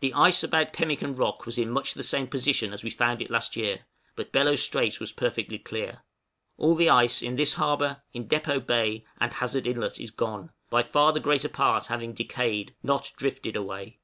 [0.00, 3.30] The ice about Pemmican Rock was much in the same position as we found it
[3.30, 6.02] last year, but Bellot Strait was perfectly clear.
[6.58, 10.82] All the ice in this harbor, in Depôt Bay, and Hazard Inlet, is gone, by
[10.82, 13.98] far the greater part having decayed, not drifted away.